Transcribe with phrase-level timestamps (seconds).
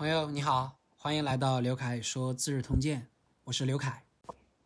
[0.00, 3.02] 朋友你好，欢迎来到刘凯说《资治通鉴》，
[3.44, 4.02] 我是刘凯。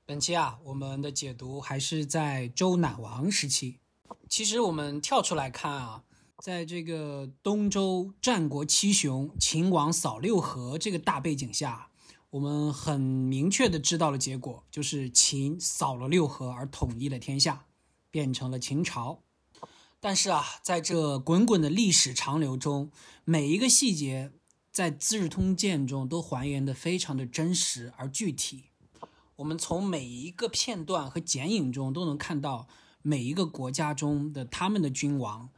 [0.07, 3.81] 本期啊，我们的解读还是在周赧王时期。
[4.29, 6.05] 其实我们跳出来看啊，
[6.39, 11.91] 在这个东周战国七雄，秦王扫六合这个大背景下，
[12.31, 17.67] 我们很明确的知道了结果，就是秦扫了六合而统一了天下，
[18.13, 19.25] 变成了秦朝。
[19.99, 22.93] 但是啊，在这滚滚的历史长流中，
[23.25, 24.31] 每一个细节
[24.75, 28.65] 在《资治通鉴》中都还原的非常的真实而具体。
[29.37, 32.67] 我们从每一个片段和剪影中都能看到，
[33.01, 35.49] 每一个国家中的他们的君王，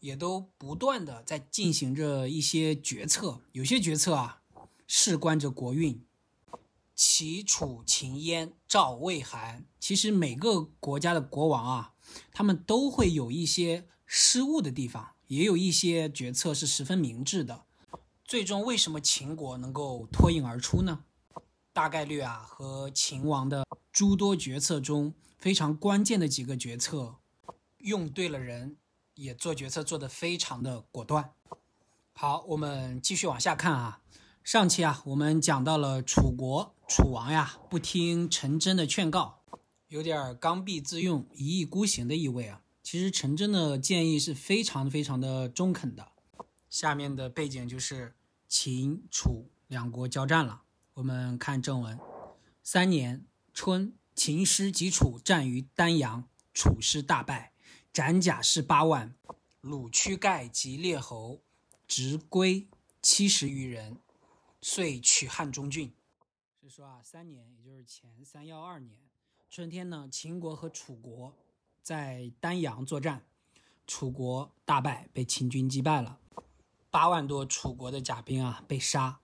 [0.00, 3.42] 也都不断的在进行着一些决策。
[3.52, 4.40] 有些决策啊，
[4.86, 6.02] 事关着国运。
[6.94, 11.92] 齐、楚、秦、燕、赵、魏、韩，其实每个国家的国王啊，
[12.32, 17.64] 他们都会有一些失误的地方，也有一些决策是十分明智的。
[18.32, 21.04] 最终，为什么秦国能够脱颖而出呢？
[21.70, 27.16] 大概率啊，和秦王的诸多决策中非常关键的几个决策，
[27.76, 28.78] 用对了人，
[29.16, 31.34] 也做决策做得非常的果断。
[32.14, 34.00] 好，我们继续往下看啊。
[34.42, 39.42] 上期啊，我们讲到了楚国楚王呀，不听陈真的劝告，
[39.88, 42.62] 有点刚愎自用、一意孤行的意味啊。
[42.82, 46.08] 其实陈真的建议是非常非常的中肯的。
[46.70, 48.14] 下面的背景就是
[48.52, 50.64] 秦楚两国交战了。
[50.92, 51.98] 我们看正文：
[52.62, 57.54] 三年春，秦师及楚战于丹阳，楚师大败，
[57.94, 59.14] 斩甲士八万，
[59.62, 61.40] 虏躯盖及列侯，
[61.88, 62.68] 执归
[63.00, 63.96] 七十余人，
[64.60, 65.90] 遂取汉中郡。
[66.60, 69.00] 是说啊，三年，也就是前三幺二年
[69.48, 71.34] 春天呢，秦国和楚国
[71.82, 73.24] 在丹阳作战，
[73.86, 76.20] 楚国大败，被秦军击败了，
[76.92, 79.18] 八万多楚国的甲兵啊被杀。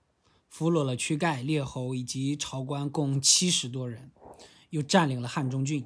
[0.49, 4.09] 俘虏了屈盖、列侯以及朝官共七十多人，
[4.71, 5.85] 又占领了汉中郡。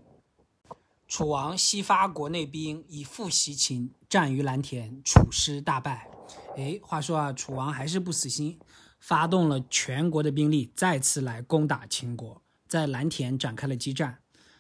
[1.06, 6.10] 楚王西发国内兵以复袭秦，战于蓝田，楚师大败。
[6.56, 8.58] 哎，话说啊，楚王还是不死心，
[9.02, 14.20] 发动了全国的兵力，再次来攻打秦国，在蓝田展开了激战。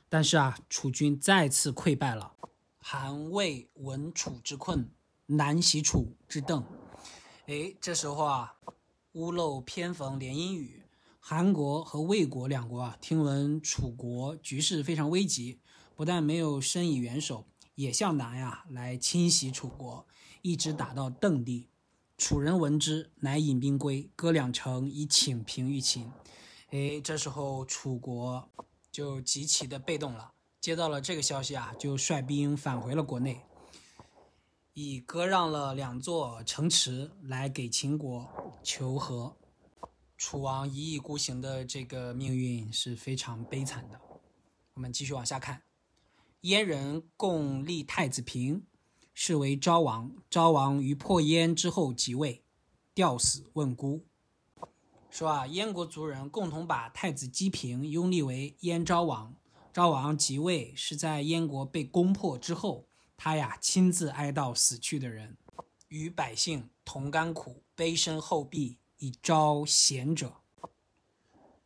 [0.09, 2.33] 但是啊，楚军再次溃败了。
[2.79, 4.91] 韩魏闻楚之困，
[5.27, 6.65] 南袭楚之邓。
[7.47, 8.55] 哎，这时候啊。
[9.13, 10.87] 屋漏偏逢连阴雨，
[11.19, 15.59] 韩国和魏国两国啊，听闻楚国局势非常危急，
[15.95, 17.45] 不但没有伸以援手，
[17.75, 20.07] 也向南呀来侵袭楚国，
[20.41, 21.69] 一直打到邓地。
[22.17, 26.11] 楚人闻之，乃引兵归，割两城以请平于秦。
[26.71, 28.49] 哎，这时候楚国
[28.91, 33.45] 就极其的被动了，接到了这个消息啊，就率兵返回了国内。
[34.75, 38.27] 以割让了两座城池来给秦国
[38.63, 39.37] 求和，
[40.17, 44.01] 楚王一意孤行的这个命运是非常悲惨的。
[44.73, 45.61] 我们继续往下看，
[46.41, 48.65] 燕人共立太子平，
[49.13, 50.11] 是为昭王。
[50.27, 52.43] 昭王于破燕之后即位，
[52.95, 54.03] 吊死问孤。
[55.11, 59.35] 说啊，燕国族人共同把太子姬平拥立为燕昭王。
[59.71, 62.87] 昭王即位是在燕国被攻破之后。
[63.25, 65.37] 他呀，亲自哀悼死去的人，
[65.87, 70.41] 与百姓同甘苦，悲深厚毕，以昭贤者，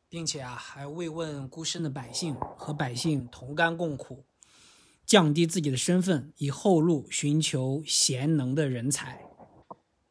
[0.07, 4.23] 并且啊，还慰问孤身的百姓，和百姓同甘共苦，
[5.03, 9.25] 降低自己的身份，以后路寻求贤能的人才。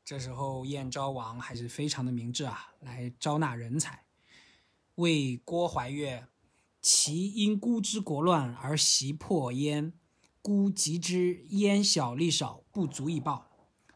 [0.05, 4.05] 这时候，燕昭王还是非常的明智啊，来招纳人才，
[4.97, 6.27] 为郭怀岳，
[6.83, 9.93] 其因孤之国乱而袭破燕。
[10.47, 13.49] 孤及之，燕小力少，不足以报。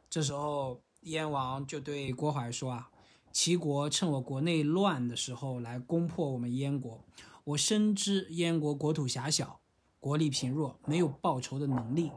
[0.09, 2.91] 这时候，燕王就对郭淮说：“啊，
[3.31, 7.05] 齐国趁我国内乱的时候来攻破我们燕国。
[7.44, 9.61] 我深知燕国国土狭小，
[10.00, 12.11] 国力贫弱，没有报仇的能力。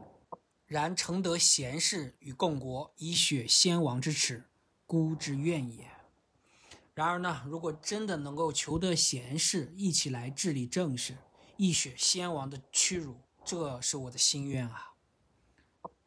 [0.66, 4.42] 然承得贤士与共国，以雪先王之耻，
[4.84, 5.88] 孤之愿也。
[6.92, 11.16] 然而呢，如果真的能够求得贤士一起来治理政事，
[11.56, 14.94] 一雪先王的屈辱。”这是我的心愿啊！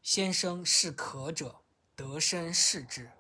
[0.02, 1.62] 先生是可者，
[1.96, 3.12] 得身视之。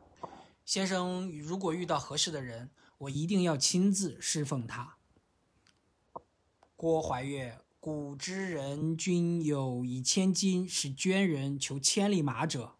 [0.65, 4.97] 先生如果遇到合适的人，我一定要亲自侍奉他。
[6.75, 12.75] 郭怀岳，古之人君有以千金使捐人求千里马者，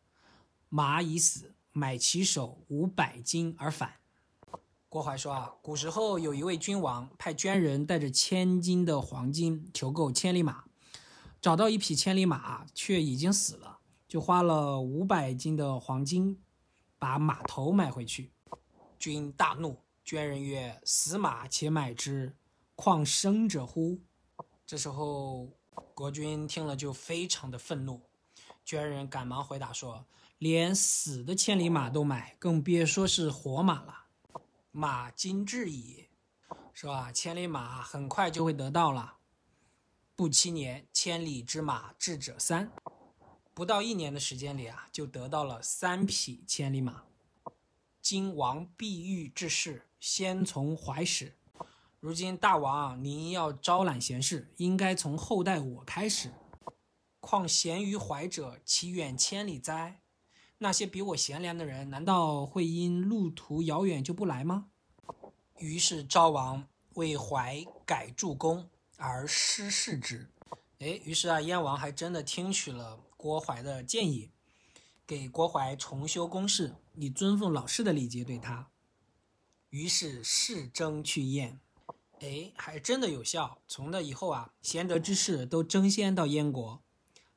[0.70, 4.00] 马已死，买其首五百金而返。
[4.90, 10.67] 郭淮说啊，古时候有一位君王派捐人带着千金的黄金求购千里马。
[11.40, 16.42] 找到一匹千里马，却已经死了，就花了五百斤的黄金
[16.98, 18.32] 把马头买回去。
[18.98, 22.36] 君大怒，捐人曰：“死马且买之，
[22.76, 24.00] 况生者乎？”
[24.66, 25.48] 这时候，
[25.94, 28.02] 国君听了就非常的愤怒，
[28.66, 30.06] 捐人赶忙回答说
[30.40, 34.06] ：“连死的千里马都买，更别说是活马了。
[34.72, 36.08] 马今至矣，
[36.74, 37.12] 是吧？
[37.12, 39.17] 千里马很快就会得到了。
[40.18, 42.72] 不七年，千里之马智者三。”
[43.54, 47.04] 不到一年的时间里啊，就得到了三匹千里马。
[48.02, 51.36] 今王必欲之事，先从怀始。
[52.00, 56.34] 如今大王您要招揽贤士，应该从后代我开始。
[57.20, 60.02] 况贤于怀者，其远千里哉？
[60.58, 64.70] 那些比我贤良的人，难道会因路途遥远就不来吗？
[65.60, 68.68] 于是昭王为怀改筑宫，
[68.98, 70.30] 而失事之。
[70.80, 73.00] 哎，于是啊，燕王还真的听取了。
[73.16, 74.30] 郭槐的建议，
[75.08, 78.70] 给郭槐重修宫室，以尊奉老师的礼节对他。
[79.70, 81.60] 于是士争去燕，
[82.20, 83.60] 哎，还真的有效。
[83.68, 86.84] 从那以后啊，贤德之士都争先到燕国。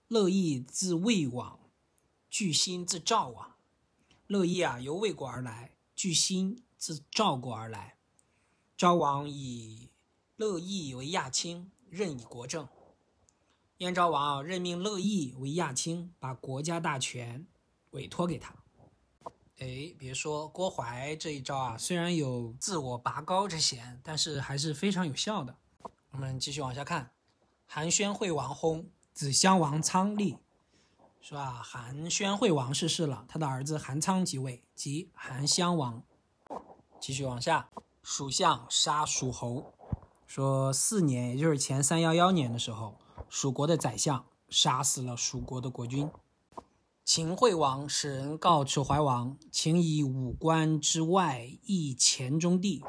[0.06, 1.58] 乐毅自魏往，
[2.28, 3.56] 巨心自赵往。
[4.26, 7.96] 乐毅啊，由魏国而来；巨心自赵国而来。
[8.76, 9.89] 昭王以
[10.40, 12.66] 乐毅为亚卿，任以国政。
[13.76, 17.46] 燕昭王任命乐毅为亚卿，把国家大权
[17.90, 18.54] 委托给他。
[19.58, 25.54] 哎，别说郭淮这一招啊，虽然有自我拔高之嫌，但是还是非常有效的。
[26.12, 27.10] 我们继续往下看，
[27.66, 30.38] 韩宣惠王薨，子襄王仓立，
[31.20, 31.62] 是吧？
[31.62, 36.02] 韩宣惠王逝世了，他的儿子韩仓即位，即韩襄王。
[36.98, 37.68] 继续往下，
[38.02, 39.74] 蜀相杀蜀侯，
[40.30, 42.94] 说四年，也就是前三幺幺年的时候。
[43.28, 46.08] 蜀国的宰相杀死了蜀国的国君。
[47.04, 52.80] 秦惠王使人告楚怀王，请以五关之外易黔中地。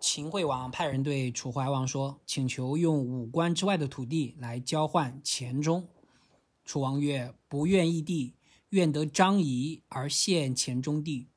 [0.00, 5.86] 秦惠王派人对楚怀王说，请求用五关之外的土地来交换黔中。
[6.64, 8.34] 楚王曰：“不愿异地，
[8.70, 11.28] 愿得张仪而献黔中地。”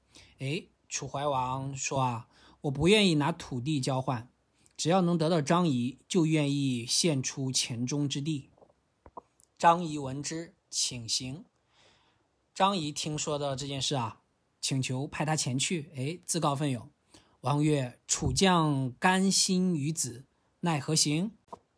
[0.41, 2.27] 哎，楚怀王说啊，
[2.61, 4.27] 我不愿意拿土地交换。
[4.77, 8.49] 只要能得到张仪，就愿意献出黔中之地。
[9.57, 11.45] 张仪闻之，请行。
[12.53, 14.21] 张仪听说的这件事啊，
[14.59, 15.91] 请求派他前去。
[15.95, 16.89] 哎，自告奋勇。
[17.41, 20.25] 王曰：“楚将甘心于子，
[20.61, 21.31] 奈何行？”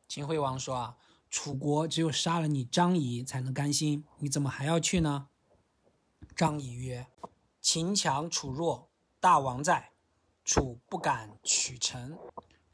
[0.07, 0.97] 秦惠王说：“啊，
[1.29, 4.05] 楚国只有杀了你张仪，才能甘心。
[4.19, 5.27] 你怎么还要去呢？”
[6.35, 7.07] 张仪曰
[7.61, 8.89] ：“秦强楚弱，
[9.19, 9.91] 大王在，
[10.45, 12.17] 楚不敢取臣。”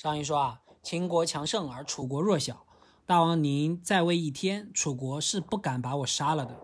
[0.03, 2.65] 张仪说啊，秦国强盛而楚国弱小，
[3.05, 6.59] 大王您在位一天，楚国是不敢把我杀了的。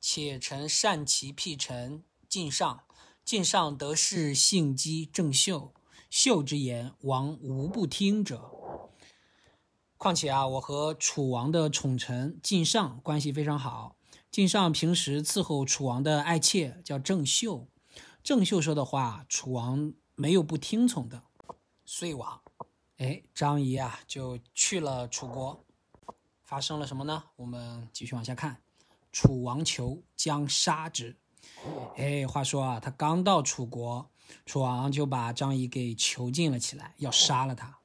[0.00, 2.84] 且臣善其辟臣晋上，
[3.22, 5.74] 晋上得势性姬郑袖，
[6.08, 8.50] 袖之言，王无不听者。
[9.98, 13.96] 况且啊，我和楚王的宠臣晋上关系非常好，
[14.30, 17.68] 晋上平时伺候楚王的爱妾叫郑袖，
[18.22, 21.24] 郑袖说的话，楚王没有不听从的，
[21.84, 22.40] 遂王。
[23.00, 25.64] 哎，张仪啊，就去了楚国，
[26.42, 27.24] 发生了什么呢？
[27.36, 28.60] 我们继续往下看。
[29.10, 31.16] 楚王求将杀之。
[31.96, 34.10] 哎，话说啊，他刚到楚国，
[34.44, 37.78] 楚王就把张仪给囚禁了起来，要杀了他。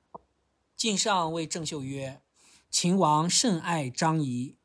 [0.76, 2.22] 晋上谓郑袖曰
[2.70, 4.58] ：“秦王甚爱张仪，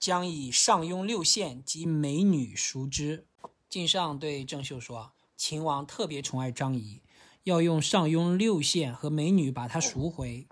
[0.00, 3.26] 将以上庸六县及美女赎之。”
[3.68, 7.02] 晋上对郑袖说：“秦王特别宠爱张仪。”
[7.44, 10.46] 要用上庸六县和美女把他赎回。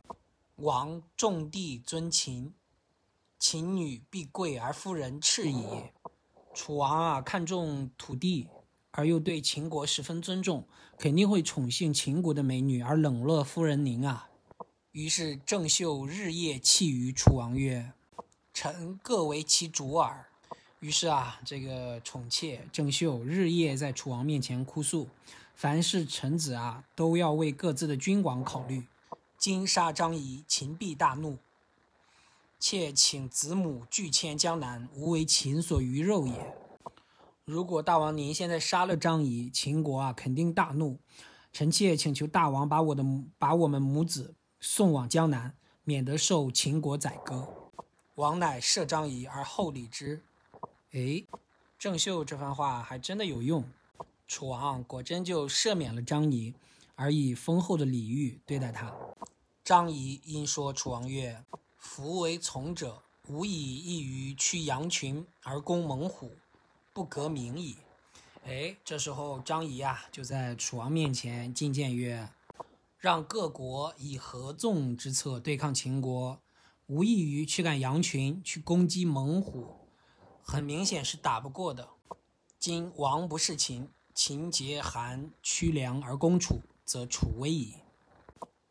[0.56, 2.52] 王重地尊秦，
[3.38, 5.94] 秦女必贵而夫人赤也。
[6.52, 8.46] 楚王啊，看重土地，
[8.90, 10.68] 而又对秦国十分尊重，
[10.98, 14.28] 肯定会宠幸秦国的美女，而冷落夫人您啊。
[14.90, 17.92] 于是郑袖日夜泣于楚王曰
[18.52, 20.26] ：“臣各为其主耳。”
[20.80, 25.08] 于是啊，这个宠妾郑袖日夜在楚王面前哭诉。
[25.62, 28.84] 凡是臣子啊，都要为各自的君王考虑。
[29.38, 31.38] 今杀张仪，秦必大怒。
[32.58, 36.56] 妾请子母拒迁江南，无为秦所鱼肉也。
[37.44, 40.98] 如果大王您现在杀了张仪，秦国啊肯定大怒。
[41.52, 43.04] 臣妾请求大王把我的
[43.38, 45.54] 把我们母子送往江南，
[45.84, 47.46] 免得受秦国宰割。
[48.16, 50.24] 王乃赦张仪而后礼之。
[50.90, 51.22] 哎，
[51.78, 53.64] 郑袖这番话还真的有用。
[54.32, 56.54] 楚王果真就赦免了张仪，
[56.94, 58.90] 而以丰厚的礼遇对待他。
[59.62, 61.44] 张仪因说楚王曰
[61.76, 66.32] ：“夫为从者，无以异于驱羊群而攻猛虎，
[66.94, 67.76] 不革名矣。”
[68.46, 72.30] 哎，这时候张仪啊，就在楚王面前进谏曰
[72.96, 76.40] ：“让各国以合纵之策对抗秦国，
[76.86, 79.76] 无异于驱赶羊群去攻击猛虎，
[80.42, 81.90] 很明显是打不过的。
[82.58, 87.76] 今王不视秦，秦结韩屈梁而攻楚，则楚危矣。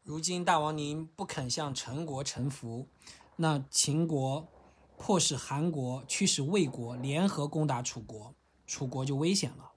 [0.03, 2.87] 如今大王您不肯向陈国臣服，
[3.35, 4.47] 那秦国
[4.97, 8.33] 迫使韩国驱使魏国联合攻打楚国。”
[8.67, 9.71] 楚国就危险了。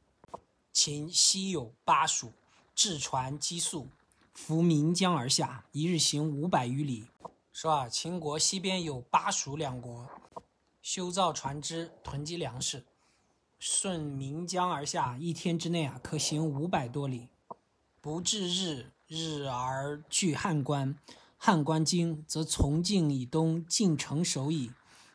[0.73, 2.33] 秦西有巴蜀，
[2.75, 3.89] 制船击粟，
[4.35, 7.07] 浮岷江而下，一日行五百余里。
[7.53, 10.09] 说啊，秦国西边有巴蜀两国，
[10.81, 12.85] 修造船只，囤积粮食，
[13.67, 17.31] 顺岷江而下，一天之内啊，可行五百多里。
[18.03, 20.95] 不至日，日而据汉关，
[21.39, 24.71] 汉关经，则从晋以东，晋城守矣。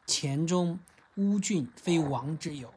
[0.08, 0.80] 黔中
[1.18, 2.74] 乌郡，非王之有。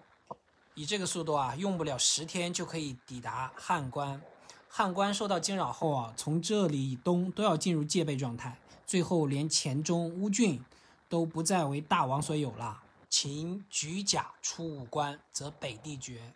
[0.75, 4.21] 以这个速度啊，用不了十天就可以抵达汉关。
[4.69, 10.63] 汉关受到惊扰后啊，从这里以东都要进入戒备状态，最后连黔中乌郡
[11.09, 12.83] 都不再为大王所有了。
[13.13, 16.33] 秦举甲出五关，则北地绝。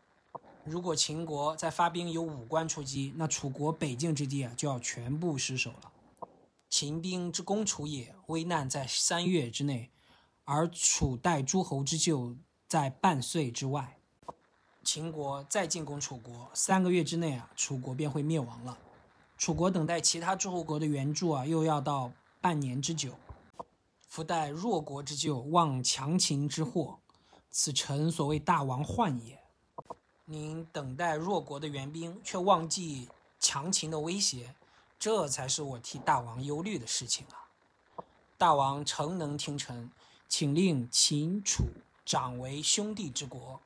[0.62, 5.90] 如果秦国再发兵由五关出击，那楚国北境之地啊就要全部失守了。
[6.68, 9.90] 秦兵之攻楚也，危难在三月之内，
[10.44, 12.36] 而楚待诸侯之救
[12.68, 13.96] 在半岁之外。
[14.84, 18.76] 秦国再进攻楚国，三个月之内啊，楚国便会灭亡了。
[19.38, 23.12] 楚国等待其他诸侯国的援助啊，又要到半年之久。
[24.06, 26.98] 夫待弱国之救，望强秦之祸，
[27.50, 29.38] 此臣所谓大王患也。
[30.24, 33.08] 您等待弱国的援兵，却忘记
[33.38, 34.54] 强秦的威胁，
[34.98, 37.46] 这才是我替大王忧虑的事情啊！
[38.38, 39.90] 大王诚能听臣，
[40.28, 41.64] 请令秦楚
[42.04, 43.60] 长为兄弟之国。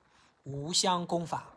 [0.45, 1.51] 无相攻伐。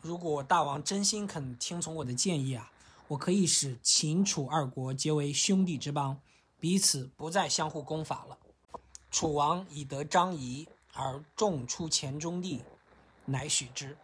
[0.00, 2.70] 如果大王真心肯听从我的建议啊，
[3.08, 6.20] 我可以使秦楚二国结为兄弟之邦，
[6.66, 8.36] 彼此不再相互攻伐了。
[9.08, 12.60] 楚王以得张仪而重出黔中地，
[13.24, 13.96] 乃许之。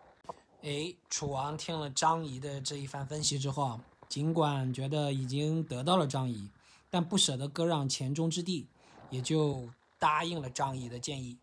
[0.63, 6.49] 哎，楚王听了张仪的这一番分析之后啊，尽管觉得已经得到了张仪，
[6.89, 8.69] 但不舍得割让黔中之地，
[9.11, 11.37] 也就答应了张仪的建议。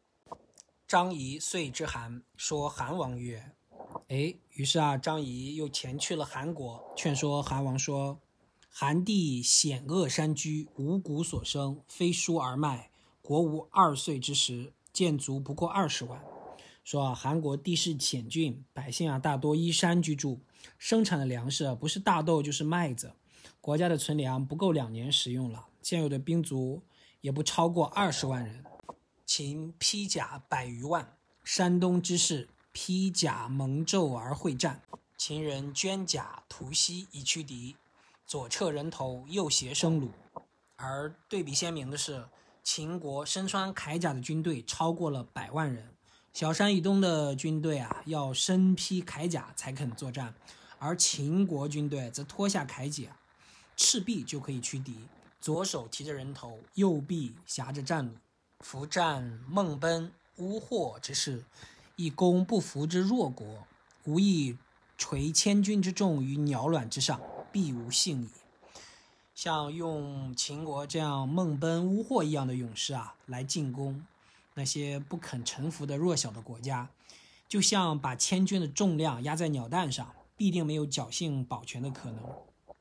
[0.88, 3.51] 张仪遂之韩，说韩王曰
[4.07, 8.17] ：“哎，于是啊，张仪又前去了韩国，劝说韩王说
[8.71, 16.23] ：‘韩地险恶山居，五谷所生，非书而卖，国无二岁之时，建卒不过二十万。’
[16.85, 20.39] 说啊，韩国地势险峻，百姓啊大多依山居住，
[20.77, 23.11] 生产的粮食不是大豆就是麦子，
[23.59, 26.81] 国家的存粮不够两年使用了，现有的兵卒
[27.21, 28.63] 也不超过二十万人。”
[29.25, 34.81] 秦披甲百余万，山东之士披甲蒙胄而会战。
[35.15, 37.75] 秦人捐甲图西以驱敌，
[38.29, 40.09] 左侧人头，右胁生虏。
[40.75, 42.24] 而对比鲜明的是，
[42.63, 45.95] 秦国身穿铠甲的军队超过了百万人，
[46.31, 50.36] 小山以东的军队啊要身披铠甲才肯作战，
[50.77, 53.17] 而秦国军队则脱下铠甲，
[53.75, 55.07] 赤壁就可以驱敌，
[55.41, 58.12] 左手提着人头，右臂挟着战虏。
[58.59, 61.43] 伏战孟奔乌获之势，
[61.95, 63.65] 以攻不服之弱国，
[64.03, 64.55] 无以
[65.00, 67.19] 垂千军之众于鸟卵之上，
[67.51, 68.29] 必无幸矣。
[69.33, 74.05] 像用秦国这样孟奔乌获一样的勇士啊，来进攻
[74.55, 76.89] 那些不肯臣服的弱小的国家，
[77.47, 82.23] 就像把千钧的重量压在鸟蛋上，必定没有侥幸保全的可能。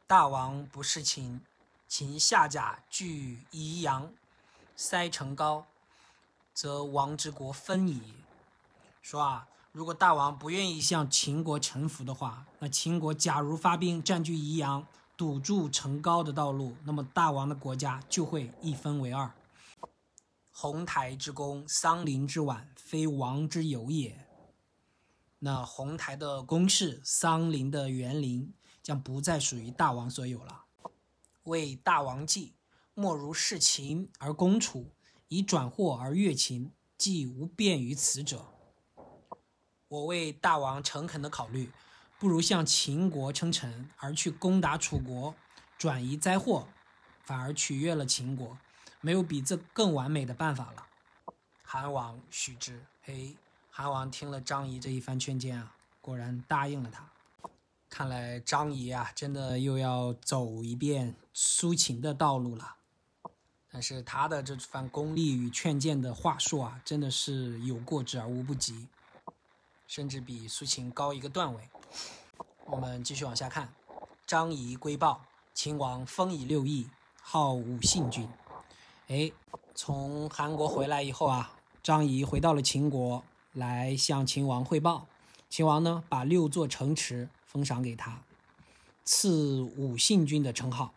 [0.07, 1.41] 大王不视秦，
[1.87, 4.13] 秦下甲据宜阳。
[4.75, 5.67] 塞城高，
[6.55, 8.01] 则王之国分矣。
[9.03, 19.33] 说啊，如果大王不愿意向秦国臣服的话，那秦国假如发兵占据宜阳，堵住城高的道路，那么大王的国家就会一分为二。
[20.51, 24.27] 鸿台之功，桑林之晚，非王之有也。
[25.39, 30.65] 那鸿台的宫室，桑林的园林，将不再属于大王所有了。
[31.45, 32.55] 为大王计。
[32.95, 34.91] 莫如视秦而攻楚，
[35.29, 38.58] 以转祸而越秦，既无便于此者。
[39.89, 41.71] 我为大王诚恳的考虑，
[42.19, 45.35] 不如向秦国称臣，而去攻打楚国，
[45.79, 46.69] 转移灾祸，
[47.23, 48.59] 反而取悦了秦国。
[49.01, 50.85] 没有比这更完美的办法了。
[51.63, 52.85] 韩王许之。
[53.03, 53.35] 嘿，
[53.71, 57.09] 韩王听了张仪这一番劝谏啊，果然答应了他。
[57.89, 62.75] 看来张仪啊，真的又要走一遍苏秦的道路了。
[63.71, 68.89] 但是他的这番功力与劝谏的话术啊，真的是有过之而无不及。
[69.89, 71.69] 甚至比苏秦高一个段位。
[72.67, 73.73] 我们继续往下看，
[74.27, 75.23] 张仪归报，
[75.55, 76.89] 秦王封以六邑，
[77.23, 78.29] 号武信君。
[79.09, 79.33] 哎，
[79.75, 85.07] 从韩国回来以后啊，张仪回到了秦国，来向秦王汇报。
[85.49, 88.23] 秦王呢，把六座城池封赏给他，
[89.03, 90.93] 赐武信君的称号。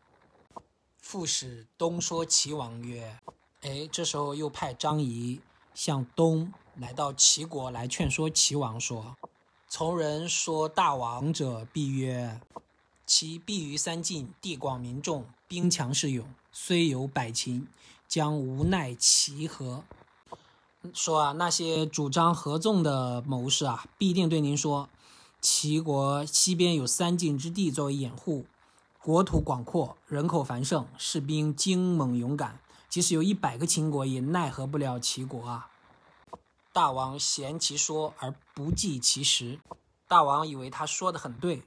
[0.97, 3.17] 副使东说齐王曰
[3.63, 5.39] ：“哎，这时候又派张仪
[5.73, 9.15] 向东来到齐国来劝说齐王说。”
[9.67, 12.41] 从人说大王者，必曰：
[13.05, 17.67] 其必于三晋，地广民众，兵强势勇，虽有百秦，
[18.05, 19.85] 将无奈齐何？
[20.93, 24.89] 说啊，那些主张合纵的谋士啊，必定对您说：
[25.39, 28.45] 齐国西边有三晋之地作为掩护，
[29.01, 32.59] 国土广阔，人口繁盛，士兵精猛勇敢，
[32.89, 35.70] 即使有一百个秦国，也奈何不了齐国啊！
[36.73, 39.59] 大王嫌其说而不计其实，
[40.07, 41.63] 大王以为他说的很对，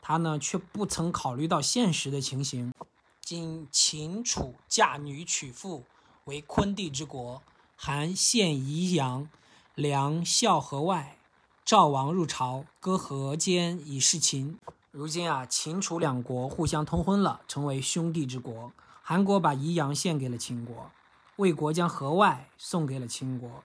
[0.00, 2.72] 他呢却不曾考虑到现实的情形。
[3.20, 5.84] 今秦楚嫁女娶妇，
[6.24, 7.42] 为昆地之国，
[7.76, 9.28] 韩献宜阳，
[9.74, 11.18] 梁孝河外，
[11.62, 14.58] 赵王入朝，割河间以事秦。
[14.90, 18.72] 如今啊，秦楚两国互相通婚了，成为兄弟之国。
[19.02, 20.90] 韩国把宜阳献给了秦国，
[21.36, 23.62] 魏国将河外送给了秦国。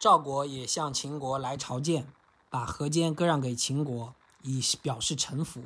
[0.00, 2.06] 赵国也向秦国来朝见，
[2.48, 5.64] 把河间割让给秦国，以表示臣服。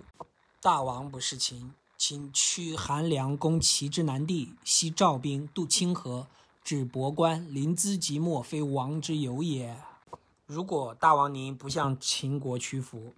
[0.60, 6.26] 大王不是秦，请驱韩梁攻齐之南地，西赵兵渡清河，
[6.64, 9.80] 至博关，临淄即墨，非王之有也。
[10.46, 13.14] 如果大王您不向秦国屈服，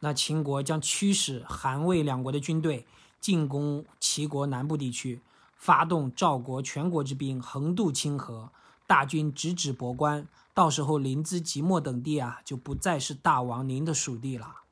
[0.00, 2.84] 那秦国将驱使韩魏两国的军队
[3.22, 5.22] 进攻齐国南部地区，
[5.56, 8.50] 发动赵国全国之兵，横渡清河，
[8.86, 10.28] 大军直指博关。
[10.58, 14.62] 到时候临淄、即墨等地啊，就不再是大王您的属地了。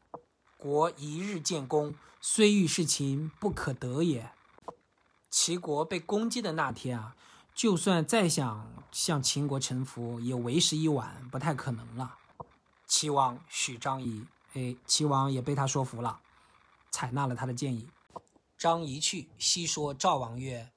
[0.59, 4.33] 国一日建功，虽欲事秦，不可得也。
[5.31, 7.15] 齐国被攻击的那天啊，
[7.55, 12.17] 就算再想向秦国臣服，也为时已晚，不太可能了。
[12.89, 16.19] 齐王许张仪，哎，齐王也被他说服了，
[16.91, 17.87] 采纳了他的建议。
[18.59, 20.69] 张仪去，西说赵王曰。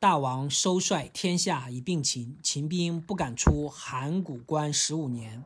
[0.00, 5.44] 大王收率天下以并秦，秦兵不敢出函谷关十五年。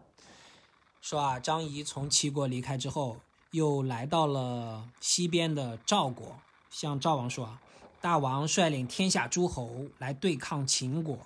[1.01, 3.17] 说啊，张仪从齐国离开之后，
[3.53, 6.37] 又来到了西边的赵国，
[6.69, 7.63] 向赵王说啊，
[8.03, 11.17] 大王率领天下诸侯来对抗秦国，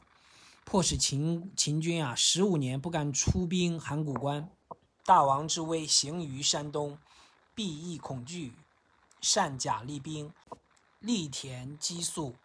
[0.65, 4.49] 迫使秦秦军啊十五年不敢出兵函谷关。
[5.05, 6.97] 大王之威行于山东，
[7.57, 8.53] 必亦恐惧，
[9.21, 10.33] 善甲利兵，
[11.01, 12.37] 力田积粟。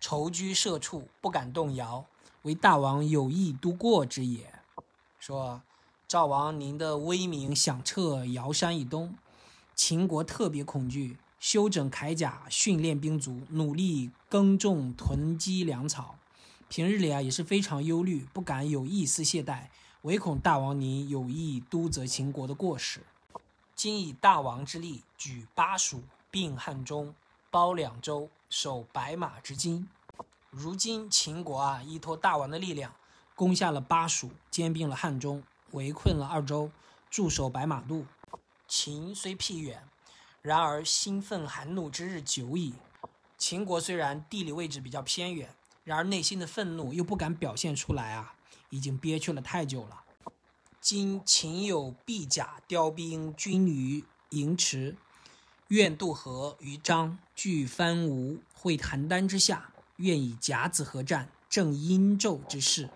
[0.00, 2.04] 愁居社畜，不敢动摇，
[2.42, 4.54] 为大王有意都过之也。
[5.18, 5.62] 说
[6.06, 9.14] 赵王您的威名响彻尧山以东，
[9.74, 16.16] 秦国特别恐惧，修整铠甲，训练兵卒，努力耕种囤积粮草。
[16.68, 19.68] 平日里啊也是非常忧虑，不敢有一丝懈怠，
[20.02, 23.00] 唯恐大王您有意督责秦国的过失。
[23.74, 27.14] 今以大王之力，举巴蜀，并汉中，
[27.50, 28.28] 包两州。
[28.48, 29.88] 守白马之金，
[30.50, 32.94] 如今秦国啊，依托大王的力量，
[33.34, 36.70] 攻下了巴蜀，兼并了汉中，围困了二州，
[37.10, 38.06] 驻守白马渡。
[38.66, 39.86] 秦虽僻远，
[40.40, 42.74] 然而兴奋寒怒之日久矣。
[43.36, 48.34] 秦国虽然地理位置比较偏远，然而内心的愤怒又不敢表现出来啊，
[48.70, 50.04] 已经憋屈了太久了。
[50.80, 54.96] 今秦有臂甲雕兵军于营池。
[55.68, 62.88] 愿渡河于张据藩吴会邯郸之下，愿以甲子合战，正殷纣之势。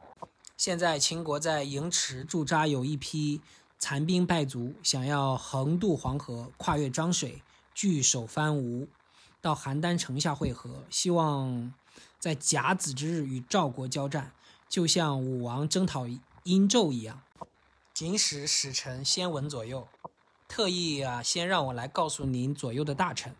[0.57, 3.43] 现在秦国在营池驻扎有一批
[3.79, 7.43] 残兵败卒，想要横渡黄河，跨越漳水，
[7.75, 8.89] 据守藩吴，
[9.43, 11.75] 到邯郸城下会合，希望
[12.19, 14.33] 在甲子之日与赵国交战，
[14.71, 16.07] 就像武王征讨
[16.45, 17.21] 殷纣一样。
[17.93, 19.87] 仅使使臣先闻左右。
[20.53, 23.35] 特意啊，先让我来告诉您左右的大臣：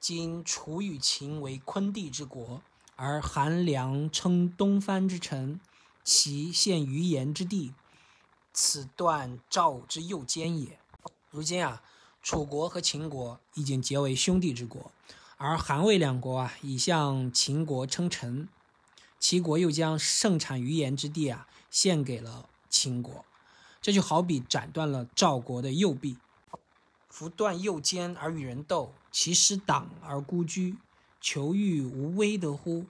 [0.00, 2.60] 今楚与秦为昆地之国，
[2.96, 5.60] 而韩梁称东藩之臣，
[6.02, 7.74] 其现于言之地，
[8.52, 10.80] 此断赵之右肩也。
[11.30, 11.80] 如今啊，
[12.24, 14.90] 楚国和秦国已经结为兄弟之国，
[15.36, 18.48] 而韩魏两国啊已向秦国称臣，
[19.20, 23.24] 齐国又将盛产鱼盐之地啊献给了秦国，
[23.80, 26.16] 这就好比斩断了赵国的右臂。
[27.08, 30.76] 夫断右肩而与人斗，其失党而孤居，
[31.20, 32.86] 求欲无危得乎？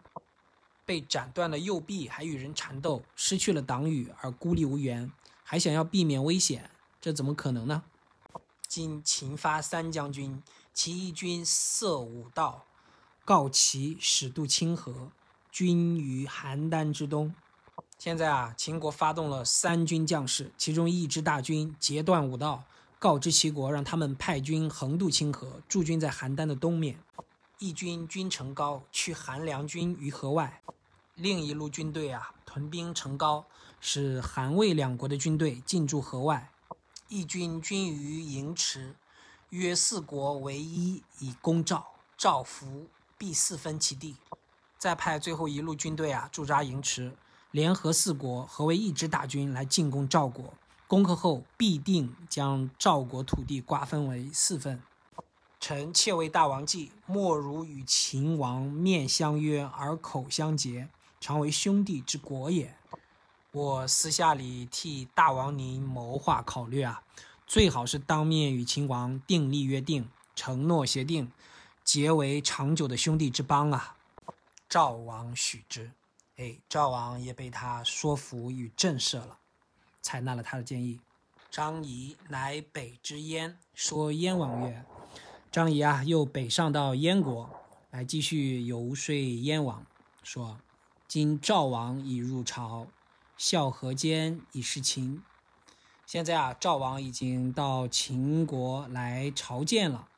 [0.84, 5.10] 被斩断了右臂还与人缠斗，失去了党羽而孤立无援，
[5.44, 7.82] 还想要避免危险，这怎么可能呢？
[8.66, 12.64] 今秦发三将军，其一军塞五道，
[13.24, 15.10] 告齐使渡清河，
[15.50, 17.34] 军于邯郸之东。
[17.98, 22.64] 现在啊，秦国发动了三军将士，其中一支大军截断武道，
[23.00, 26.98] 告知齐国，让他们派军横渡清河，驻军在邯郸的东面。
[27.60, 30.60] 一军军城高，去韩梁军于河外；
[31.14, 33.46] 另一路军队啊，屯兵城高，
[33.80, 36.50] 使韩魏两国的军队进驻河外。
[37.06, 38.96] 义军军于营池，
[39.50, 41.86] 约四国为一，以攻赵。
[42.16, 44.16] 赵服，必四分其地。
[44.76, 47.16] 再派最后一路军队啊，驻扎营池，
[47.52, 50.52] 联合四国，合为一支大军来进攻赵国。
[50.88, 54.82] 攻克后，必定将赵国土地瓜分为四份。
[55.60, 60.88] 臣妾为大王计，莫如与秦王面相约而口相结，
[61.20, 62.74] 常为兄弟之国也。
[63.52, 67.02] 我私下里替大王您谋划考虑啊，
[67.46, 71.30] 最好是当面与秦王订立约定，承诺协定，
[71.84, 73.96] 结为长久的兄弟之邦啊。
[74.66, 75.92] 赵王许之，
[76.36, 79.38] 哎，赵王也被他说服与震慑了，
[80.08, 81.00] 采纳了他的建议。
[81.50, 84.82] 张仪乃北之燕，说燕王曰
[85.52, 87.50] ：“张仪啊，又北上到燕国
[87.90, 89.84] 来继续游说燕王，
[90.22, 90.56] 说
[91.06, 92.86] 今赵王已入朝。”
[93.36, 95.22] 孝和间以示秦。
[96.06, 100.08] 现在啊，赵王已经到秦国来朝见了，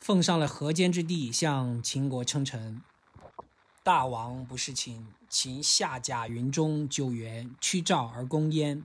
[0.00, 2.80] 奉上了河间之地，向秦国称臣。
[3.82, 8.84] 大王不是秦，秦下甲云中九原，驱赵而攻燕，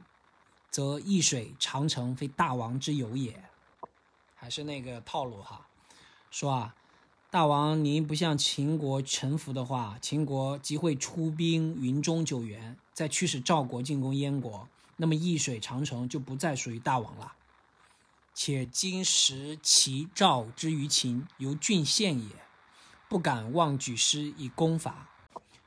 [0.70, 3.44] 则易水长城非大王之有也。
[4.36, 5.68] 还是那个套路哈，
[6.32, 6.76] 说啊。
[7.32, 17.34] 大王，您不向秦国臣服的话，秦国即会出兵云中救援，再驱使赵国进攻燕国，那么易水长城就不再属于大王了。
[18.34, 22.30] 且今时齐赵之于秦，由郡县也，
[23.08, 25.10] 不敢妄举师以攻伐。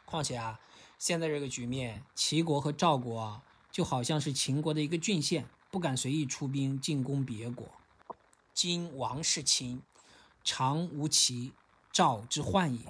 [0.05, 0.61] 况且啊，
[0.99, 7.69] 现在这个局面，齐国和赵国啊，就好像是秦国的一个郡县，不敢随意出兵进攻别国。
[8.53, 9.83] 今王室秦。
[10.45, 11.53] 常无齐
[11.93, 12.81] 赵之患也。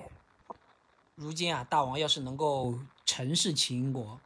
[1.17, 4.21] 如今啊，大王要是能够陈氏秦国，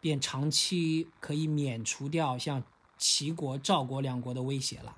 [0.00, 2.62] 便长期可以免除掉像
[2.96, 4.96] 齐国、赵国两国的威胁了。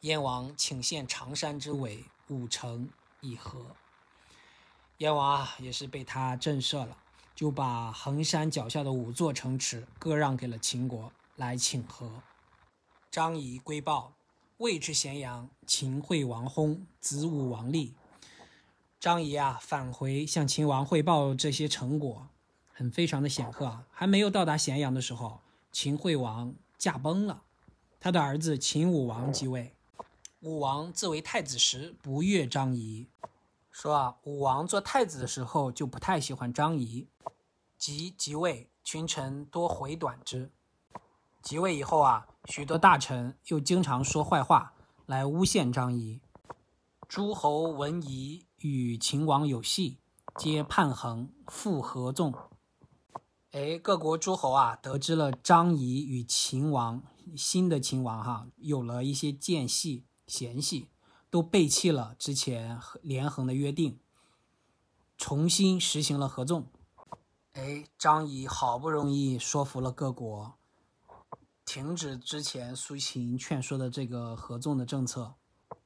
[0.00, 2.88] 燕王请献常山之尾五城
[3.26, 3.74] 议和。
[4.98, 6.96] 燕王啊，也是被他震慑了，
[7.34, 12.22] 就把衡山脚下的五座城池割让给了秦国来请和。
[13.10, 14.12] 张仪归报。
[14.58, 17.94] 魏之咸阳，秦惠王薨，子武王立。
[18.98, 22.28] 张仪啊，返回向秦王汇报这些成果，
[22.72, 23.84] 很非常的显赫啊。
[23.92, 27.42] 还没有到达咸阳的时候，秦惠王驾崩了，
[28.00, 29.75] 他的儿子秦武王即位。
[30.46, 33.08] 武王自为太子时，不悦张仪，
[33.68, 37.08] 说啊，武王做太子的时候就不太喜欢张仪，
[37.76, 40.52] 即即位，群臣多回短之。
[41.42, 46.20] 即位以后啊，许多大臣又经常说坏话来诬陷张仪。
[47.08, 49.98] 诸侯闻仪与秦王有隙，
[50.38, 52.32] 皆叛衡，复合纵。
[53.50, 57.02] 哎，各国诸侯啊，得知了张仪与秦王
[57.36, 60.88] 新的秦王哈有了一些间隙嫌隙，
[61.30, 63.98] 都背弃了之前连横的约定，
[65.16, 66.66] 重新实行了合纵。
[67.52, 70.54] 哎，张仪好不容易说服了各国。
[71.64, 75.34] 停止之前苏秦劝说的这个合纵的政策，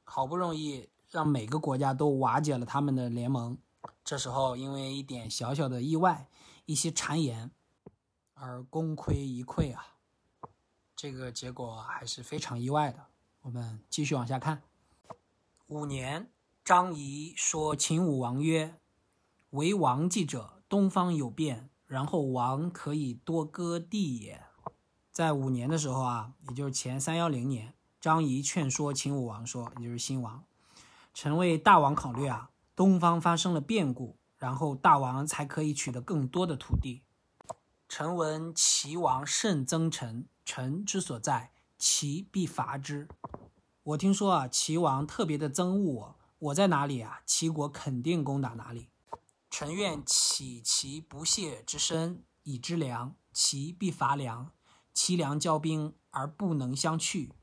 [0.03, 3.57] 好不容易让每个国家都瓦解了他们的联盟，
[4.03, 6.27] 这时候因为一点小小的意外，
[6.65, 7.51] 一些谗言，
[8.33, 9.95] 而功亏一篑啊，
[10.95, 13.07] 这个结果还是非常意外的。
[13.41, 14.61] 我们继续往下看。
[15.67, 16.29] 五年，
[16.63, 18.75] 张仪说秦武王曰
[19.51, 24.43] ：“为王计者，东方有变，然后王可以多割地也。”
[25.11, 30.43] 在五年的时候啊，也就是前三幺零年，张仪劝说秦武王说，也就是新王，
[31.13, 37.01] 臣为大王考虑啊，东方发生了变故，然后大王才可以取得更多的土地。
[37.89, 43.07] 臣闻齐王甚憎臣，臣之所在，齐必伐之。
[43.81, 48.89] 我听说啊，齐王特别的憎恶我，我在哪里啊，齐国肯定攻打哪里。
[49.49, 54.51] 臣愿起其不懈之身以知粮，齐必伐梁。
[54.93, 57.33] 齐梁交兵而不能相去。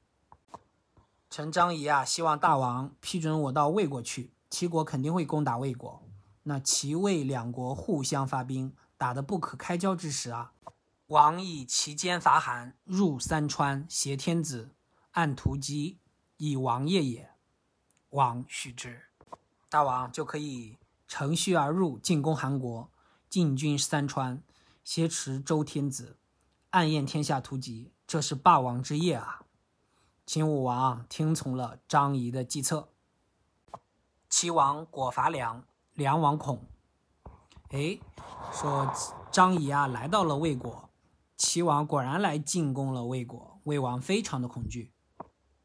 [1.29, 4.33] 臣张仪啊，希望大王批准我到魏国去。
[4.49, 6.05] 齐国肯定会攻打魏国，
[6.45, 10.53] 那齐魏两国互相发兵，打得不可开交之时啊，
[11.09, 14.75] 王以其间伐韩，入三川，挟天子，
[15.13, 15.99] 按图籍，
[16.37, 17.31] 以王业也。
[18.11, 19.05] 王许之，
[19.71, 22.91] 大王就可以乘虚而入，进攻韩国，
[23.31, 24.43] 进军三川，
[24.85, 26.19] 挟持周天子，
[26.71, 29.47] 暗验天下图籍，这是霸王之业啊！
[30.27, 32.91] 秦武王听从了张仪的计策。
[34.29, 36.67] 齐王果伐梁，梁王恐。
[37.71, 37.99] 哎，
[38.53, 38.93] 说
[39.33, 40.88] 张仪啊来到了魏国，
[41.39, 44.93] 齐王果然来进攻了魏国，魏王非常的恐惧。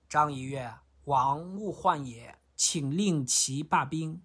[0.08, 0.72] 张仪曰
[1.06, 4.22] ：“王勿患也，请令齐罢兵。”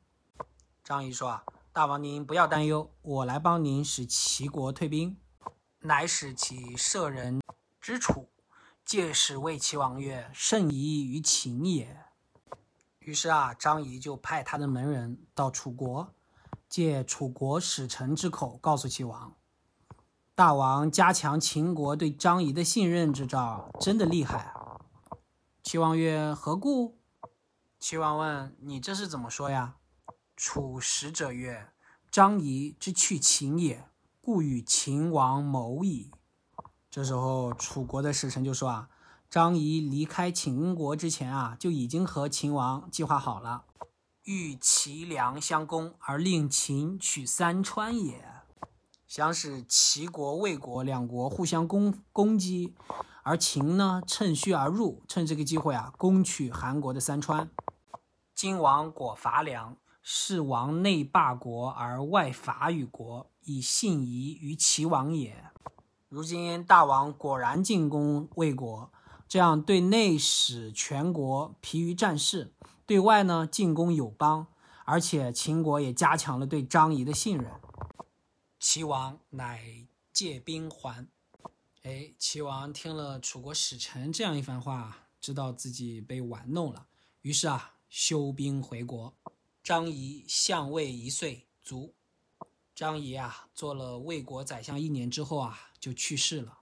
[0.84, 5.16] 张仪说：“啊，大王您不要担忧，我来帮您使齐国退兵。”
[5.80, 7.40] 乃使其舍人
[7.80, 8.28] 之楚。
[8.84, 12.04] 借使谓齐王曰：“甚夷于秦也。”
[13.00, 16.14] 于是啊，张仪就派他的门人到楚国，
[16.68, 19.34] 借楚国使臣之口告诉齐王
[20.38, 24.78] ：“大王加强秦国对张仪的信任之兆，真的厉害啊！”
[25.64, 26.96] 齐王曰：“何故？”
[27.80, 29.74] 齐王问：“你这是怎么说呀？”
[30.38, 31.70] 楚使者曰
[32.08, 33.88] ：“张仪之去秦也，
[34.20, 36.12] 故与秦王谋矣。”
[36.88, 38.88] 这时候，楚国的使臣就说：“啊，
[39.28, 43.64] 张仪离开秦国之前啊，就已经和秦王计划好了，
[44.22, 48.27] 欲齐梁相攻，而令秦取三川也，
[49.08, 52.74] 想使齐国、魏国两国互相攻攻击，
[53.22, 57.48] 而秦呢，趁虚而入，趁这个机会啊，攻取韩国的三川。
[58.34, 65.42] 今王果伐梁，是王内霸国而外伐与国，以信夷于齐王也。”
[66.10, 68.90] 如今大王果然进攻魏国，
[69.26, 72.52] 这样对内使全国疲于战事，
[72.84, 74.48] 对外呢进攻友邦，
[74.84, 77.50] 而且秦国也加强了对张仪的信任。
[78.60, 81.08] 齐王乃借兵还。
[81.82, 86.88] 哎，齐王听了楚国使臣这样一番话，知道自己被玩弄了，
[87.22, 89.16] 于是啊休兵回国。
[89.62, 91.94] 张仪相位一岁卒。
[92.74, 96.60] 张仪啊，做了魏国宰相一年之后啊，就去世了。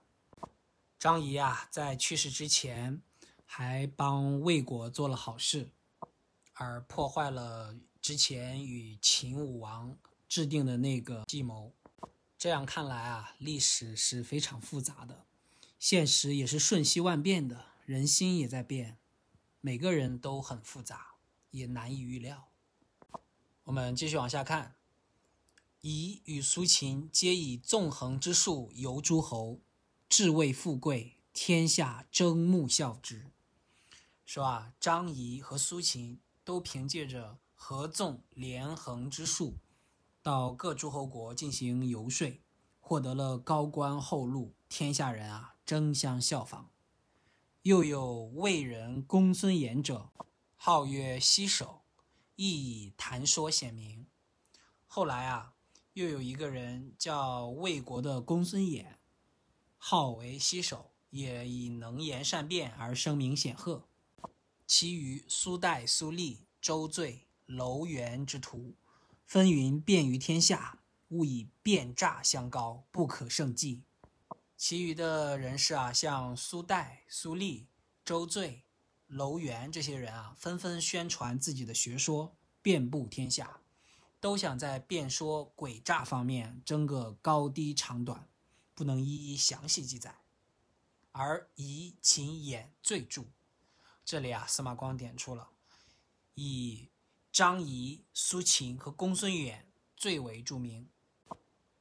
[0.99, 3.01] 张仪啊，在去世之前，
[3.45, 5.71] 还帮魏国做了好事，
[6.53, 9.95] 而破坏了之前与秦武王
[10.27, 11.71] 制定的那个计谋。
[12.47, 15.25] 这样看来啊，历史是非常复杂的，
[15.77, 18.97] 现实也是瞬息万变的，人心也在变，
[19.59, 21.15] 每个人都很复杂，
[21.51, 22.47] 也难以预料。
[23.65, 24.77] 我们继续往下看。
[25.81, 29.59] 夷与苏秦皆以纵横之术游诸侯，
[30.07, 33.25] 至位富贵，天下争慕效之。
[34.25, 39.57] 说啊，张仪和苏秦都凭借着合纵连横之术，
[40.27, 42.41] 到各诸侯国进行游说，
[42.81, 46.69] 获得了高官厚禄，天下人啊争相效仿。
[47.61, 50.09] 又有魏人公孙衍者，
[50.57, 51.79] 号曰西首，
[52.35, 54.05] 亦以谈说显名。
[54.85, 55.53] 后来啊。
[55.93, 58.85] 又有一个人叫魏国的公孙衍，
[59.77, 63.87] 号为西首，也以能言善辩而声名显赫。
[64.67, 68.75] 其余苏代、苏厉、周醉、楼元之徒，
[69.27, 73.83] 纷纭遍于天下，勿以变诈相高，不可胜计。
[74.55, 77.67] 其余的人士啊，像苏代、苏厉、
[78.05, 78.63] 周醉、
[79.07, 83.59] 楼元这些人啊，纷纷宣传自己的学说，遍布天下。
[84.21, 88.29] 都想在辩说诡诈方面争个高低长短，
[88.73, 90.21] 不能一一详细记载。
[91.11, 93.25] 而以秦衍最著，
[94.05, 95.49] 这里啊，司马光点出了
[96.33, 96.89] 以
[97.37, 100.89] 张仪、苏秦和公孙衍最为著名。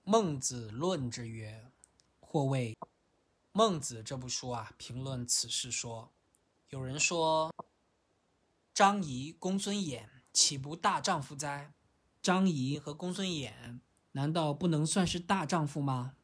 [0.05, 1.73] 孟子论之曰
[2.21, 2.77] ：“或谓
[3.53, 6.13] 孟子这部书啊，评论此事说，
[6.69, 7.51] 有人说
[8.75, 11.73] 张仪、公孙衍岂不大丈夫哉？”
[12.21, 13.81] 张仪和公孙衍
[14.13, 16.17] 难道不能算是大丈夫吗？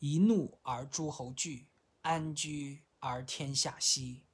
[0.00, 1.68] 一怒而诸侯惧，
[2.02, 4.24] 安居而天下息。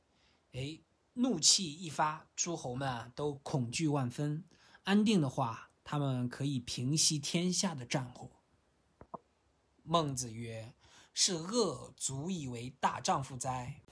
[0.53, 0.81] 哎，
[1.21, 4.43] 怒气一发，诸侯们都恐惧万分。
[4.85, 8.31] 安定的话，他们可以平息天下的战火。
[9.83, 10.75] 孟子曰
[11.13, 13.83] ：“是恶足以为大丈夫哉？”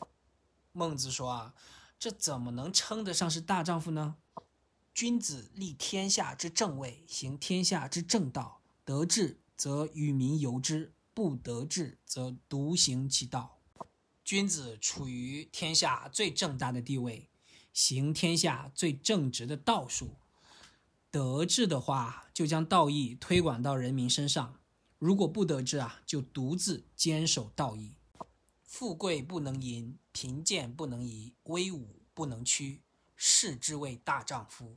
[0.72, 1.54] 孟子说啊，
[1.98, 4.16] 这怎么能称得上是大丈夫呢？
[4.94, 8.62] 君子立天下之正位，行天下之正道。
[8.86, 13.57] 得志则与民由之，不得志则独行其道。
[14.28, 17.30] 君子处于天下最正大的地位，
[17.72, 20.16] 行天下最正直的道术。
[21.10, 24.60] 得志的话，就将道义推广到人民身上；
[24.98, 27.94] 如果不得志啊，就独自坚守道义。
[28.64, 32.82] 富贵不能淫，贫贱不能移，威武不能屈，
[33.16, 34.76] 视之为大丈夫。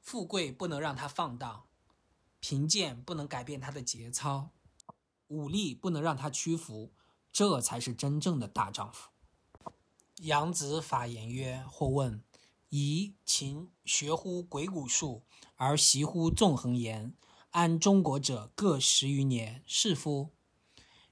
[0.00, 1.68] 富贵不能让他放荡，
[2.40, 4.50] 贫贱不能改变他的节操，
[5.28, 6.92] 武力不能让他屈服，
[7.36, 9.10] 这才是真正的大丈夫。
[10.22, 12.22] 杨子法言曰：“或问，
[12.70, 15.22] 夷秦学乎鬼谷术，
[15.56, 17.12] 而习乎纵横言，
[17.50, 20.30] 安中国者各十余年，是夫？”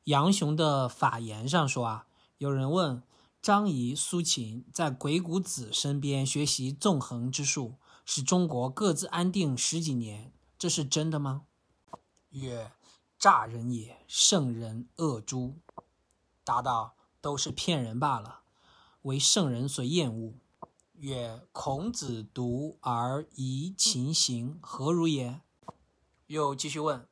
[0.04, 2.06] 杨雄的法言上说啊，
[2.38, 3.02] 有人问
[3.42, 7.74] 张仪、苏秦在鬼谷子身边学习纵横之术，
[8.06, 11.42] 使中国各自安定十几年，这是真的吗？
[12.30, 12.72] 曰：
[13.18, 15.56] 诈人也，圣人恶诸。
[16.44, 18.42] 答道：都是骗人罢了。
[19.02, 20.34] 为圣人所厌恶。
[20.94, 25.40] 曰：孔子读而疑秦行，何如也？
[26.26, 27.06] 又继续问：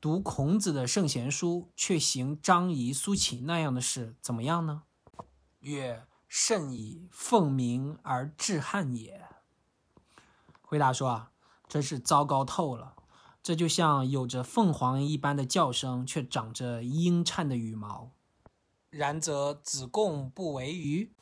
[0.00, 4.84] 读孔子的圣贤书，却行张仪、苏秦那样的事，怎么样呢？
[5.60, 9.26] 曰：甚矣，奉明而治汉也。
[10.62, 11.30] 回答说啊，
[11.68, 12.94] 真是糟糕透了。
[13.42, 18.10] 这就像有着凤凰一般的叫声，却长着鹰颤的羽毛。
[18.96, 21.12] 然则子贡不为鱼？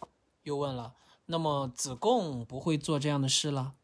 [0.45, 0.95] 又问了，
[1.27, 3.75] 那么子贡不会做这样的事了？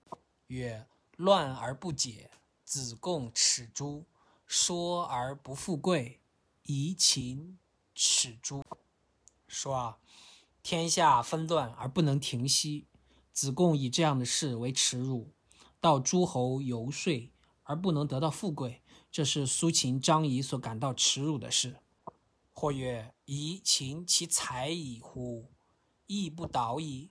[0.47, 2.31] 曰：乱而不解，
[2.65, 4.05] 子贡耻诸；
[4.47, 6.21] 说而不富贵，
[6.63, 7.59] 夷秦
[7.93, 8.65] 耻诸。
[9.49, 9.99] 说啊，
[10.63, 12.87] 天下纷乱而不能停息，
[13.33, 15.33] 子贡以这样的事为耻辱；
[15.81, 17.33] 到诸侯游说
[17.65, 21.79] 而不能得到富贵，这是苏秦、张仪所感到耻辱的事。
[22.61, 25.51] 或曰：夷秦其才矣乎？
[26.07, 27.11] 亦不导矣。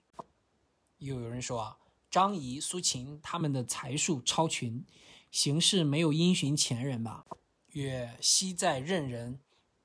[0.99, 4.85] 又有人说，张仪、苏秦他们的才术超群，
[5.31, 7.25] 行事没有因循前人吧？
[7.69, 9.39] 曰：昔在任人，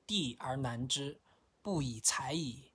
[0.05, 1.19] 地而难之，
[1.63, 2.65] 不以才矣。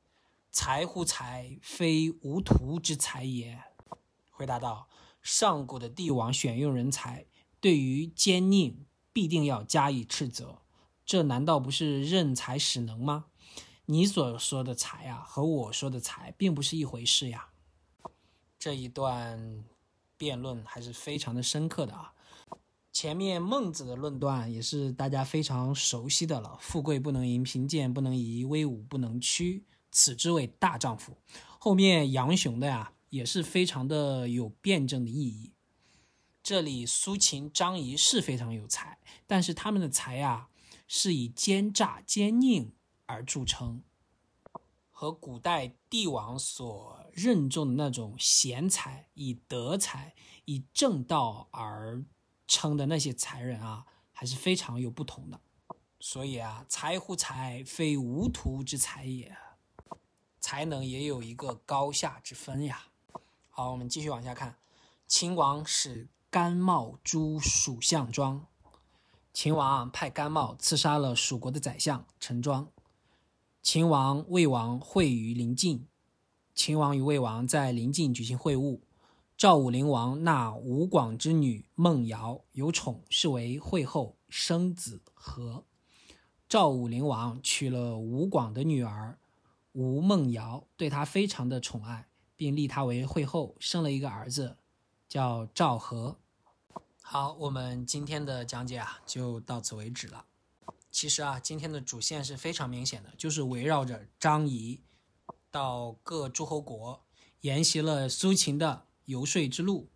[0.50, 3.62] 才乎才，非无徒之才也。
[4.32, 4.88] 回答道：
[5.22, 7.26] 上古的帝王选用人才，
[7.60, 8.74] 对于奸佞
[9.12, 10.62] 必定要加以斥责，
[11.10, 13.24] 这难道不是任才使能吗？
[13.86, 17.48] 你所说的才啊，和我说的才并不是一回事呀。
[18.60, 19.64] 这一段
[20.16, 22.14] 辩论还是非常的深刻的啊。
[22.92, 31.16] 前面孟子的论断也是大家非常熟悉的了：富贵不能淫，贫贱不能移，威武不能屈，此之谓大丈夫。
[31.58, 35.50] 后面杨雄的呀，也是非常的有辩证的意义。
[36.40, 40.46] 这里苏秦、张仪是非常有才，但是他们的才呀，
[40.92, 42.72] 是以奸诈、奸佞。
[43.06, 43.82] 而著称，
[44.90, 50.14] 和古代帝王所任重的那种贤才、以德才、
[50.46, 52.04] 以正道而
[52.46, 55.40] 称的那些才人啊，还是非常有不同的。
[55.98, 59.36] 所以啊，才乎才，非无徒之才也。
[60.40, 62.86] 才能也有一个高下之分呀。
[63.48, 64.58] 好，我们继续往下看。
[65.06, 68.46] 秦王使甘茂诛蜀相庄。
[69.32, 72.68] 秦王派甘茂刺杀了蜀国的宰相陈庄。
[73.62, 75.86] 秦王、魏王会于临晋。
[76.54, 78.80] 秦王与魏王在临晋举行会晤。
[79.36, 85.64] 赵武灵王纳吴广之女孟瑶，有宠，是为惠后，生子和。
[86.48, 89.18] 赵武灵王娶了吴广的女儿
[89.72, 94.58] 吴孟瑶，对她非常的宠爱，并立她为惠后，生了一个儿子，
[95.08, 96.18] 叫赵和。
[97.12, 100.26] 好，我们今天的讲解啊，就到此为止了。
[100.92, 104.80] 其实啊，今天的主线是非常明显的，就是围绕着张仪
[105.50, 107.04] 到各诸侯国
[107.40, 109.88] 沿袭了苏秦的游说之路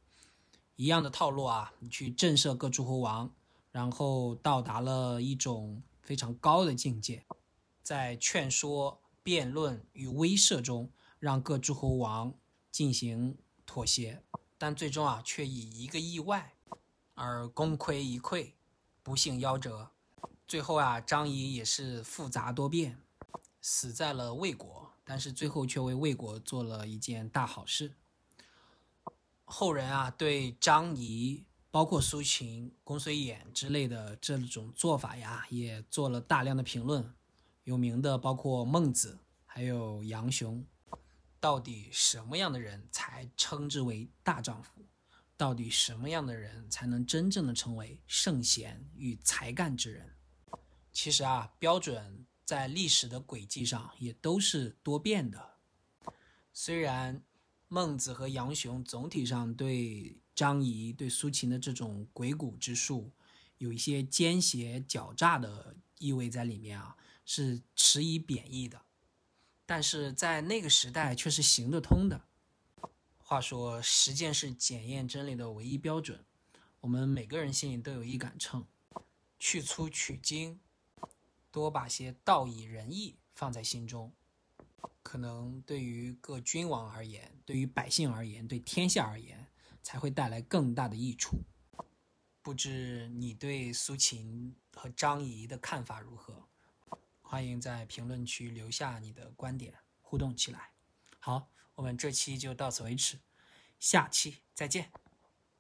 [0.75, 3.33] 一样的套路啊，你去震慑各诸侯王，
[3.71, 7.25] 然后到达了一种非常高的境界，
[7.85, 12.35] 在劝说、辩论与威慑中，让各诸侯王
[12.73, 14.21] 进行妥协，
[14.59, 16.54] 但最终啊，却以一个意外
[17.15, 18.53] 而功亏一篑，
[19.03, 19.91] 不幸夭折。
[20.47, 23.01] 最后啊，张仪也是复杂多变，
[23.61, 27.93] 死在了魏国，但是最后却为魏国做了一件大好事。
[29.45, 37.15] 后人啊，对张仪、包括苏秦、公孙衍之类的这种做法呀，也做了大量的评论。
[37.65, 40.65] 有名的包括孟子，还有杨雄。
[41.41, 44.71] 到底什么样的人才称之为大丈夫？
[45.37, 50.15] 到底什么样的人才能真正的成为圣贤与才干之人？
[50.93, 55.55] 其实啊，标准在历史的轨迹上也都是多变的。
[56.53, 57.21] 虽然
[57.67, 63.11] 孟子和杨雄总体上对张仪、对苏秦的这种鬼谷之术
[63.59, 68.81] 有一些奸邪狡诈的意味在里面啊，是持以贬义的。
[69.67, 72.29] 但是在那个时代却是行得通的。
[73.27, 76.23] 话说，实践是检验真理的唯一标准。
[76.81, 78.67] 我们每个人心里都有一杆秤，
[79.39, 80.61] 去粗取精，
[81.51, 84.13] 多把些道义仁义放在心中，
[85.03, 89.47] 可能对于各君王而言，对于百姓而言，对天下而言，
[89.83, 91.39] 才会带来更大的益处。
[92.43, 96.47] 不知你对苏秦和张仪的看法如何？
[97.23, 99.73] 欢迎在评论区留下你的观点，
[100.03, 100.73] 互动起来。
[101.19, 103.19] 好，我们这期就到此为止，
[103.79, 104.91] 下期再见。